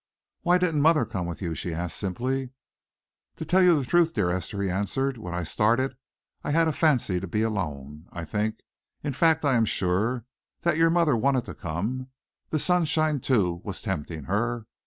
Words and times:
"Why 0.41 0.57
didn't 0.57 0.81
mother 0.81 1.05
come 1.05 1.27
with 1.27 1.43
you?" 1.43 1.53
she 1.53 1.75
asked 1.75 1.95
simply. 1.97 2.49
"To 3.35 3.45
tell 3.45 3.61
you 3.61 3.79
the 3.79 3.85
truth, 3.85 4.15
dear 4.15 4.31
Esther," 4.31 4.59
he 4.63 4.67
answered, 4.71 5.15
"when 5.19 5.35
I 5.35 5.43
started, 5.43 5.95
I 6.43 6.49
had 6.49 6.67
a 6.67 6.71
fancy 6.73 7.19
to 7.19 7.27
be 7.27 7.43
alone. 7.43 8.07
I 8.11 8.25
think 8.25 8.61
in 9.03 9.13
fact 9.13 9.45
I 9.45 9.53
am 9.55 9.65
sure 9.65 10.25
that 10.61 10.77
your 10.77 10.89
mother 10.89 11.15
wanted 11.15 11.45
to 11.45 11.53
come. 11.53 12.07
The 12.49 12.57
sunshine, 12.57 13.19
too, 13.19 13.61
was 13.63 13.83
tempting 13.83 14.23
her. 14.23 14.65